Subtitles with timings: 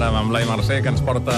[0.00, 1.34] Ara amb Blai Mercè, que ens porta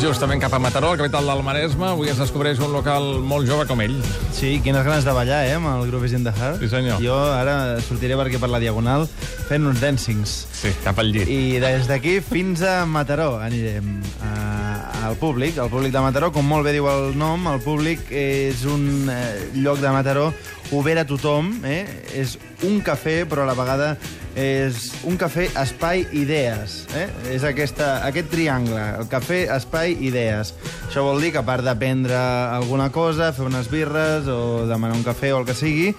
[0.00, 1.90] justament cap a Mataró, la capital del Maresme.
[1.90, 3.98] Avui es descobreix un local molt jove com ell.
[4.32, 6.62] Sí, quines ganes de ballar, eh, amb el grup in the Heart.
[6.62, 7.02] Sí, senyor.
[7.04, 9.04] Jo ara sortiré per aquí per la Diagonal
[9.50, 10.46] fent uns dancings.
[10.56, 11.28] Sí, cap al llit.
[11.28, 13.98] I des d'aquí fins a Mataró anirem.
[14.22, 18.08] Uh, al públic, el públic de Mataró, com molt bé diu el nom, el públic
[18.08, 20.32] és un eh, lloc de Mataró
[20.72, 21.84] obert a tothom, eh?
[22.16, 23.96] és un cafè, però a la vegada
[24.38, 26.84] és un cafè, espai, idees.
[26.94, 27.06] Eh?
[27.34, 30.54] És aquesta, aquest triangle, el cafè, espai, idees.
[30.86, 34.96] Això vol dir que a part de prendre alguna cosa, fer unes birres o demanar
[34.96, 35.90] un cafè o el que sigui,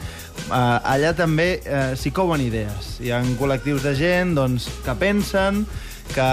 [0.48, 2.96] eh, allà també eh, s'hi couen idees.
[3.04, 5.64] Hi ha col·lectius de gent doncs, que pensen,
[6.14, 6.30] que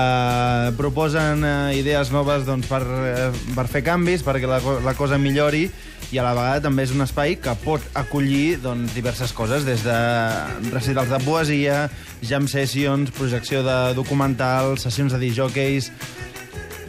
[0.79, 5.67] proposen eh, idees noves doncs, per, eh, per fer canvis, perquè la, la cosa millori,
[6.15, 9.83] i a la vegada també és un espai que pot acollir doncs, diverses coses, des
[9.85, 9.97] de
[10.71, 11.81] recitals de poesia,
[12.23, 15.91] jam sessions, projecció de documentals, sessions de disjockeys,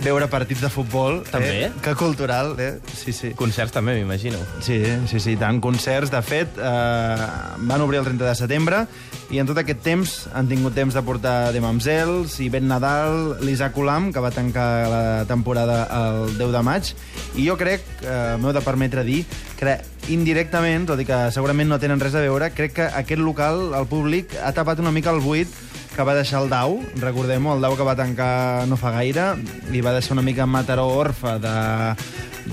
[0.04, 1.22] veure partits de futbol.
[1.32, 1.68] També?
[1.68, 1.72] Eh?
[1.84, 2.78] Que cultural, eh?
[2.94, 3.34] Sí, sí.
[3.38, 4.40] Concerts també, m'imagino.
[4.66, 5.62] Sí, sí, sí, tant.
[5.64, 7.28] Concerts, de fet, eh,
[7.70, 8.86] van obrir el 30 de setembre
[9.34, 13.76] i en tot aquest temps han tingut temps de portar The Mamsels, Ben Nadal, l'Isaac
[13.78, 16.94] Olam, que va tancar la temporada el 10 de maig,
[17.36, 19.26] i jo crec, eh, m'heu de permetre dir,
[19.60, 19.80] que
[20.14, 23.90] indirectament, tot i que segurament no tenen res a veure, crec que aquest local, el
[23.92, 25.52] públic, ha tapat una mica el buit
[25.98, 29.32] que va deixar el Dau, recordem-ho, el Dau que va tancar no fa gaire,
[29.74, 31.54] i va deixar una mica Mataró orfa de,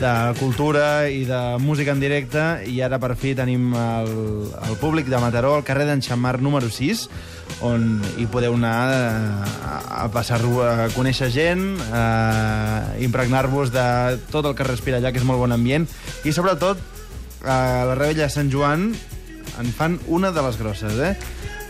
[0.01, 2.41] de cultura i de música en directe,
[2.73, 4.15] i ara per fi tenim el,
[4.49, 7.03] el públic de Mataró al carrer d'en Xamar número 6,
[7.69, 13.87] on hi podeu anar a, a passar-ho a conèixer gent, a impregnar-vos de
[14.33, 15.85] tot el que respira allà, que és molt bon ambient,
[16.25, 16.81] i sobretot
[17.45, 17.59] a
[17.91, 18.89] la Rebella de Sant Joan
[19.61, 21.13] en fan una de les grosses, eh?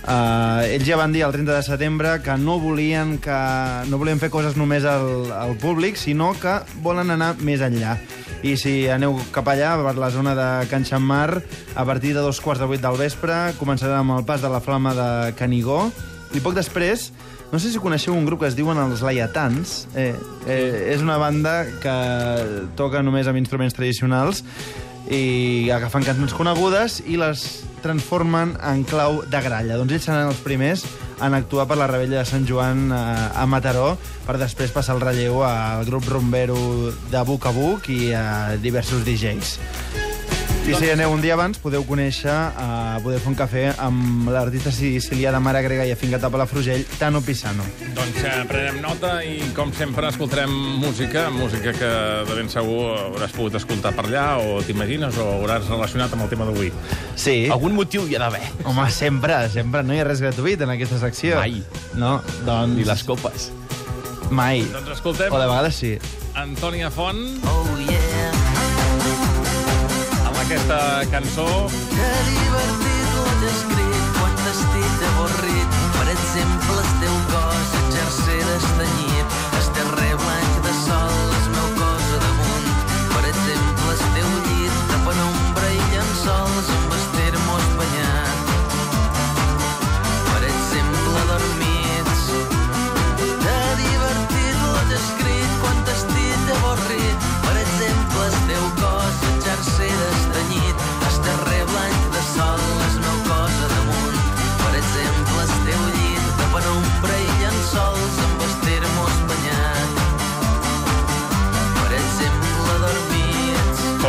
[0.05, 3.37] Uh, ells ja van dir el 30 de setembre que no volien que
[3.89, 7.97] no volien fer coses només al, al públic, sinó que volen anar més enllà.
[8.45, 12.43] I si aneu cap allà, per la zona de Can Xammar, a partir de dos
[12.45, 15.09] quarts de vuit del vespre, començarà amb el pas de la flama de
[15.39, 15.87] Canigó,
[16.37, 17.09] i poc després,
[17.55, 20.13] no sé si coneixeu un grup que es diuen els Laietans, eh,
[20.45, 21.97] eh, és una banda que
[22.77, 24.45] toca només amb instruments tradicionals,
[25.13, 29.77] i agafen cançons conegudes i les transformen en clau de gralla.
[29.77, 30.87] Doncs ells seran els primers
[31.25, 33.05] en actuar per la Rebella de Sant Joan a,
[33.37, 33.95] a Mataró
[34.25, 36.57] per després passar el relleu al grup rumbero
[37.13, 40.04] de Buc a Buc i a diversos DJs.
[40.65, 44.71] I si aneu un dia abans, podeu conèixer, uh, podeu fer un cafè amb l'artista
[44.73, 47.67] sicilià de mare grega i afincat a Palafrugell, Tano Pisano.
[47.93, 50.49] Doncs eh, prenem nota i, com sempre, escoltarem
[50.81, 51.91] música, música que
[52.31, 56.33] de ben segur hauràs pogut escoltar per allà, o t'imagines, o hauràs relacionat amb el
[56.33, 56.73] tema d'avui.
[57.13, 57.37] Sí.
[57.53, 58.49] Algun motiu hi ha d'haver.
[58.65, 59.85] Home, sempre, sempre.
[59.85, 61.37] No hi ha res gratuït en aquesta secció.
[61.45, 61.61] Mai.
[62.01, 62.17] No,
[62.49, 62.79] doncs...
[62.81, 63.51] Ni les copes.
[64.33, 64.65] Mai.
[64.73, 65.99] Doncs escoltem O de vegades sí.
[66.41, 68.04] Antònia Font Oh yeah,
[70.55, 71.47] aquesta cançó.
[71.91, 72.84] Que divertit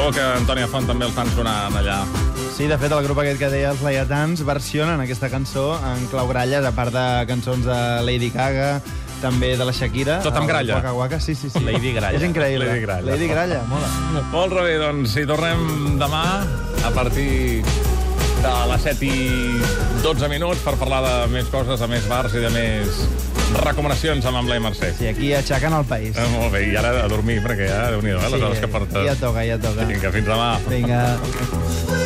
[0.05, 1.95] o que Antònia Font també el fan sonar allà.
[2.53, 6.27] Sí, de fet, el grup aquest que deia els Laietans versionen aquesta cançó en clau
[6.29, 8.81] gralles, a part de cançons de Lady Gaga,
[9.23, 10.19] també de la Shakira.
[10.21, 10.77] Tot amb gralla.
[10.77, 11.63] Waka Waka, sí, sí, sí.
[11.65, 12.19] Lady Gralla.
[12.19, 12.67] És increïble.
[12.69, 13.15] Lady Gralla.
[13.15, 13.89] Lady Gralla, mola.
[14.33, 16.25] Molt bé, doncs hi tornem demà
[16.85, 17.63] a partir
[18.45, 22.45] de les 7 i 12 minuts per parlar de més coses, de més bars i
[22.45, 24.91] de més recomanacions amb en Blai Mercè.
[24.97, 26.17] Sí, aquí aixecant el país.
[26.17, 28.71] Eh, molt bé, i ara a dormir, perquè ja, déu nhi eh, les hores que
[28.71, 29.05] portes.
[29.07, 29.87] Ja toca, ja toca.
[29.91, 30.51] Vinga, fins demà.
[30.71, 32.04] Vinga.